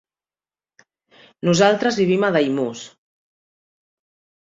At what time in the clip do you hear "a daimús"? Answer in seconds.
2.27-2.85